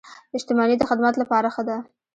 [0.41, 1.77] •شتمني د خدمت لپاره ښه ده.